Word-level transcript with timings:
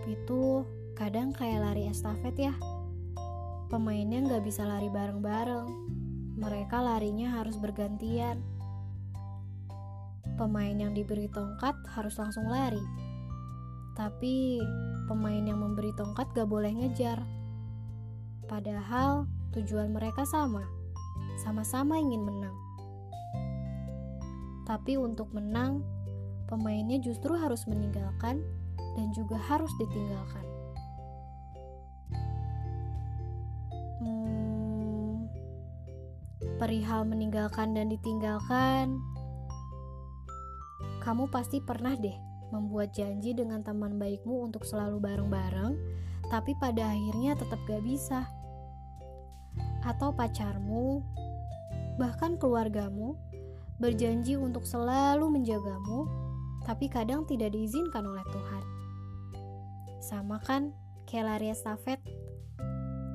Hidup 0.00 0.16
itu 0.16 0.64
kadang 0.96 1.28
kayak 1.36 1.60
lari 1.60 1.84
estafet 1.92 2.32
ya. 2.32 2.56
Pemainnya 3.68 4.24
nggak 4.24 4.48
bisa 4.48 4.64
lari 4.64 4.88
bareng-bareng. 4.88 5.68
Mereka 6.40 6.80
larinya 6.80 7.36
harus 7.36 7.60
bergantian. 7.60 8.40
Pemain 10.40 10.72
yang 10.72 10.96
diberi 10.96 11.28
tongkat 11.28 11.76
harus 11.92 12.16
langsung 12.16 12.48
lari. 12.48 12.80
Tapi 13.92 14.64
pemain 15.04 15.44
yang 15.44 15.60
memberi 15.60 15.92
tongkat 15.92 16.32
gak 16.32 16.48
boleh 16.48 16.72
ngejar. 16.72 17.20
Padahal 18.48 19.28
tujuan 19.52 19.92
mereka 19.92 20.24
sama. 20.24 20.64
Sama-sama 21.44 22.00
ingin 22.00 22.24
menang. 22.24 22.56
Tapi 24.64 24.96
untuk 24.96 25.28
menang, 25.36 25.84
pemainnya 26.48 26.96
justru 27.04 27.36
harus 27.36 27.68
meninggalkan 27.68 28.40
dan 28.98 29.12
juga 29.14 29.38
harus 29.38 29.70
ditinggalkan. 29.78 30.46
Hmm, 34.00 35.28
perihal 36.56 37.04
meninggalkan 37.04 37.76
dan 37.76 37.92
ditinggalkan, 37.92 38.96
kamu 41.00 41.32
pasti 41.32 41.64
pernah 41.64 41.96
deh 41.96 42.16
membuat 42.50 42.92
janji 42.92 43.32
dengan 43.32 43.62
teman 43.64 43.96
baikmu 43.96 44.50
untuk 44.50 44.66
selalu 44.66 44.98
bareng-bareng, 45.00 45.72
tapi 46.28 46.52
pada 46.58 46.92
akhirnya 46.92 47.38
tetap 47.38 47.58
gak 47.64 47.82
bisa. 47.82 48.26
Atau 49.86 50.12
pacarmu, 50.12 51.00
bahkan 51.96 52.36
keluargamu, 52.36 53.16
berjanji 53.80 54.36
untuk 54.36 54.68
selalu 54.68 55.40
menjagamu, 55.40 56.04
tapi 56.68 56.92
kadang 56.92 57.24
tidak 57.24 57.56
diizinkan 57.56 58.04
oleh 58.04 58.24
Tuhan. 58.28 58.79
Sama 60.00 60.40
kan, 60.40 60.72
kayak 61.04 61.28
lari 61.28 61.52
estafet. 61.52 62.00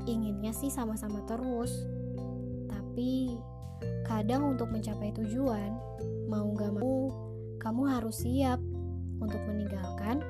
Inginnya 0.05 0.53
sih 0.53 0.69
sama-sama 0.69 1.25
terus, 1.25 1.73
tapi 2.69 3.33
kadang 4.05 4.53
untuk 4.53 4.69
mencapai 4.69 5.09
tujuan, 5.17 5.73
mau 6.29 6.45
gak 6.53 6.77
mau, 6.77 7.09
kamu 7.57 7.81
harus 7.89 8.21
siap 8.21 8.61
untuk 9.17 9.41
meninggalkan, 9.49 10.21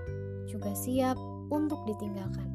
juga 0.48 0.72
siap 0.72 1.20
untuk 1.52 1.84
ditinggalkan. 1.84 2.48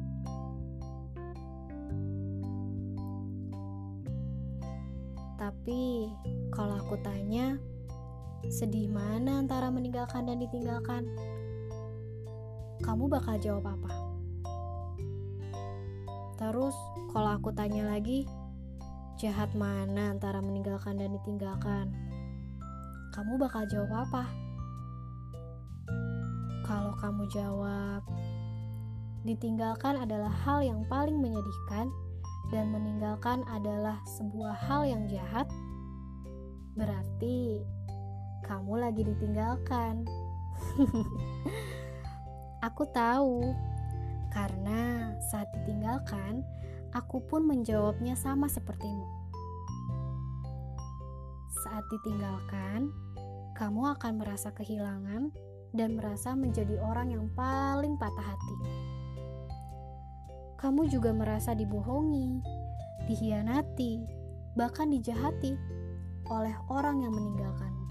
Tapi, 5.37 6.09
kalau 6.49 6.81
aku 6.81 6.97
tanya, 7.05 7.61
sedih 8.49 8.89
mana 8.89 9.45
antara 9.45 9.69
meninggalkan 9.69 10.25
dan 10.25 10.41
ditinggalkan? 10.41 11.05
Kamu 12.81 13.05
bakal 13.05 13.37
jawab 13.37 13.77
apa? 13.77 13.91
Terus, 16.41 16.73
kalau 17.13 17.37
aku 17.37 17.53
tanya 17.53 17.85
lagi, 17.85 18.25
jahat 19.21 19.53
mana 19.53 20.17
antara 20.17 20.41
meninggalkan 20.41 20.97
dan 20.97 21.13
ditinggalkan? 21.13 21.93
Kamu 23.13 23.37
bakal 23.37 23.69
jawab 23.69 24.09
apa? 24.09 24.25
Kalau 26.65 26.97
kamu 26.97 27.29
jawab, 27.29 28.01
ditinggalkan 29.29 30.01
adalah 30.01 30.33
hal 30.41 30.65
yang 30.65 30.81
paling 30.89 31.21
menyedihkan 31.21 31.93
dan 32.49 32.73
meninggalkan 32.73 33.45
adalah 33.45 34.01
sebuah 34.17 34.57
hal 34.57 34.89
yang 34.89 35.05
jahat, 35.05 35.45
berarti 36.73 37.61
kamu 38.49 38.73
lagi 38.81 39.05
ditinggalkan. 39.05 40.09
aku 42.61 42.85
tahu, 42.93 43.51
karena 44.29 45.11
saat 45.33 45.49
ditinggalkan, 45.51 46.45
aku 46.93 47.19
pun 47.25 47.43
menjawabnya 47.43 48.13
sama 48.13 48.45
sepertimu. 48.45 49.05
Saat 51.65 51.83
ditinggalkan, 51.89 52.93
kamu 53.57 53.97
akan 53.97 54.13
merasa 54.21 54.53
kehilangan 54.53 55.33
dan 55.73 55.97
merasa 55.97 56.37
menjadi 56.37 56.77
orang 56.81 57.13
yang 57.13 57.25
paling 57.33 57.97
patah 57.97 58.33
hati. 58.33 58.55
Kamu 60.61 60.85
juga 60.93 61.09
merasa 61.09 61.57
dibohongi, 61.57 62.37
dihianati, 63.09 64.05
bahkan 64.53 64.93
dijahati 64.93 65.57
oleh 66.29 66.53
orang 66.69 67.01
yang 67.01 67.13
meninggalkanmu. 67.17 67.87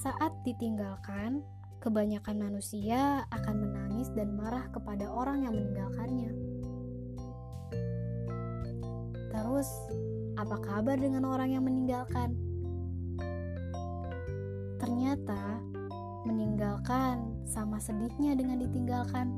Saat 0.00 0.32
ditinggalkan, 0.48 1.44
kebanyakan 1.88 2.36
manusia 2.36 3.24
akan 3.32 3.64
menangis 3.64 4.12
dan 4.12 4.36
marah 4.36 4.68
kepada 4.68 5.08
orang 5.08 5.48
yang 5.48 5.56
meninggalkannya. 5.56 6.36
Terus, 9.32 9.68
apa 10.36 10.60
kabar 10.60 11.00
dengan 11.00 11.24
orang 11.24 11.56
yang 11.56 11.64
meninggalkan? 11.64 12.36
Ternyata, 14.76 15.64
meninggalkan 16.28 17.24
sama 17.48 17.80
sedihnya 17.80 18.36
dengan 18.36 18.60
ditinggalkan. 18.60 19.32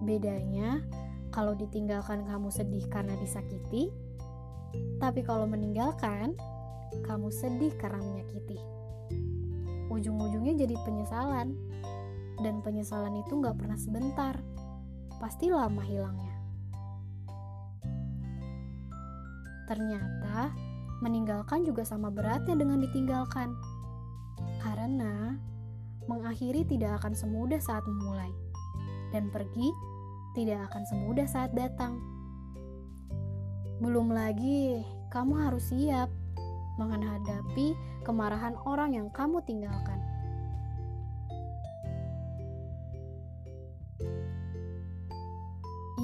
Bedanya, 0.00 0.80
kalau 1.28 1.52
ditinggalkan 1.52 2.24
kamu 2.24 2.48
sedih 2.48 2.88
karena 2.88 3.12
disakiti, 3.20 3.92
tapi 4.96 5.20
kalau 5.20 5.44
meninggalkan, 5.44 6.32
kamu 7.04 7.28
sedih 7.28 7.76
karena 7.76 8.00
menyakiti 8.00 8.73
ujung-ujungnya 9.94 10.58
jadi 10.58 10.74
penyesalan. 10.82 11.54
Dan 12.42 12.60
penyesalan 12.66 13.14
itu 13.22 13.38
gak 13.38 13.54
pernah 13.56 13.78
sebentar, 13.78 14.34
pasti 15.22 15.54
lama 15.54 15.80
hilangnya. 15.86 16.34
Ternyata, 19.70 20.50
meninggalkan 21.00 21.62
juga 21.62 21.86
sama 21.86 22.10
beratnya 22.10 22.58
dengan 22.58 22.82
ditinggalkan. 22.82 23.54
Karena, 24.60 25.38
mengakhiri 26.10 26.66
tidak 26.68 27.00
akan 27.00 27.14
semudah 27.14 27.62
saat 27.62 27.86
memulai. 27.86 28.34
Dan 29.14 29.30
pergi 29.30 29.70
tidak 30.34 30.68
akan 30.68 30.82
semudah 30.90 31.26
saat 31.30 31.54
datang. 31.54 32.02
Belum 33.78 34.10
lagi, 34.10 34.82
kamu 35.14 35.48
harus 35.48 35.70
siap 35.70 36.10
menghadapi 36.78 37.74
kemarahan 38.02 38.58
orang 38.66 38.94
yang 38.94 39.08
kamu 39.12 39.40
tinggalkan. 39.46 40.00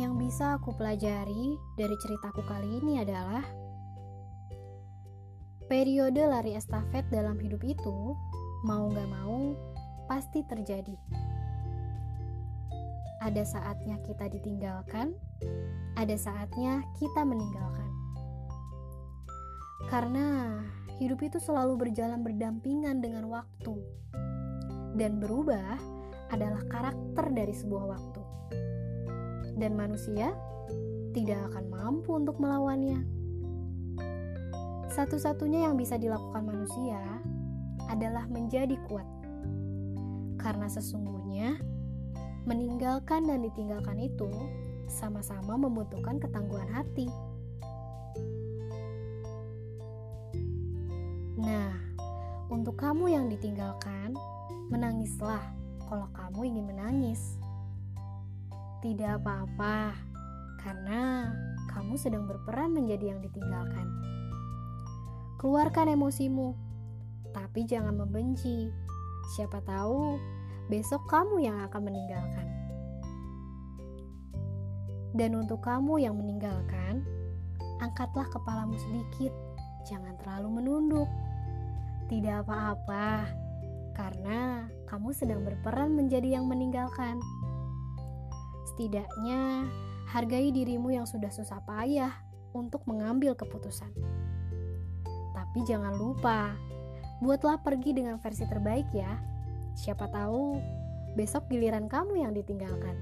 Yang 0.01 0.13
bisa 0.17 0.57
aku 0.57 0.73
pelajari 0.81 1.61
dari 1.77 1.97
ceritaku 2.01 2.41
kali 2.49 2.81
ini 2.81 3.05
adalah 3.05 3.45
periode 5.71 6.25
lari 6.27 6.59
estafet 6.59 7.07
dalam 7.15 7.39
hidup 7.39 7.63
itu, 7.63 8.17
mau 8.67 8.91
gak 8.91 9.07
mau, 9.07 9.55
pasti 10.11 10.43
terjadi. 10.51 10.99
Ada 13.23 13.45
saatnya 13.47 14.01
kita 14.03 14.27
ditinggalkan, 14.33 15.15
ada 15.95 16.17
saatnya 16.19 16.83
kita 16.99 17.23
meninggalkan. 17.23 17.80
Karena 19.91 20.55
hidup 21.03 21.19
itu 21.27 21.43
selalu 21.43 21.75
berjalan 21.75 22.23
berdampingan 22.23 23.03
dengan 23.03 23.27
waktu. 23.27 23.75
Dan 24.95 25.19
berubah 25.19 25.83
adalah 26.31 26.63
karakter 26.71 27.27
dari 27.35 27.51
sebuah 27.51 27.85
waktu. 27.91 28.23
Dan 29.59 29.75
manusia 29.75 30.31
tidak 31.11 31.51
akan 31.51 31.65
mampu 31.67 32.15
untuk 32.15 32.39
melawannya. 32.39 33.03
Satu-satunya 34.95 35.67
yang 35.67 35.75
bisa 35.75 35.99
dilakukan 35.99 36.47
manusia 36.47 37.03
adalah 37.91 38.31
menjadi 38.31 38.79
kuat. 38.87 39.07
Karena 40.39 40.71
sesungguhnya 40.71 41.59
meninggalkan 42.47 43.27
dan 43.27 43.43
ditinggalkan 43.43 43.99
itu 43.99 44.31
sama-sama 44.87 45.59
membutuhkan 45.59 46.23
ketangguhan 46.23 46.71
hati. 46.71 47.11
Kamu 52.81 53.13
yang 53.13 53.29
ditinggalkan, 53.29 54.17
menangislah 54.73 55.45
kalau 55.85 56.09
kamu 56.17 56.49
ingin 56.49 56.65
menangis. 56.65 57.37
Tidak 58.81 59.21
apa-apa, 59.21 59.93
karena 60.65 61.29
kamu 61.69 62.01
sedang 62.01 62.25
berperan 62.25 62.73
menjadi 62.73 63.13
yang 63.13 63.21
ditinggalkan. 63.21 63.85
Keluarkan 65.37 65.93
emosimu, 65.93 66.57
tapi 67.37 67.69
jangan 67.69 68.01
membenci. 68.01 68.73
Siapa 69.37 69.61
tahu 69.61 70.17
besok 70.73 71.05
kamu 71.13 71.45
yang 71.45 71.61
akan 71.69 71.85
meninggalkan. 71.85 72.49
Dan 75.13 75.37
untuk 75.37 75.61
kamu 75.61 76.01
yang 76.01 76.17
meninggalkan, 76.17 77.05
angkatlah 77.85 78.25
kepalamu 78.33 78.73
sedikit, 78.81 79.37
jangan 79.85 80.17
terlalu 80.25 80.65
menunduk. 80.65 81.11
Tidak 82.11 82.43
apa-apa, 82.43 83.23
karena 83.95 84.67
kamu 84.91 85.15
sedang 85.15 85.47
berperan 85.47 85.95
menjadi 85.95 86.43
yang 86.43 86.51
meninggalkan. 86.51 87.23
Setidaknya, 88.75 89.71
hargai 90.11 90.51
dirimu 90.51 90.91
yang 90.91 91.07
sudah 91.07 91.31
susah 91.31 91.63
payah 91.63 92.11
untuk 92.51 92.83
mengambil 92.91 93.39
keputusan. 93.39 93.95
Tapi 95.31 95.59
jangan 95.63 95.95
lupa, 95.95 96.51
buatlah 97.23 97.63
pergi 97.63 97.95
dengan 97.95 98.19
versi 98.19 98.43
terbaik 98.43 98.91
ya. 98.91 99.15
Siapa 99.79 100.11
tahu 100.11 100.59
besok 101.15 101.47
giliran 101.47 101.87
kamu 101.87 102.27
yang 102.27 102.35
ditinggalkan. 102.35 102.99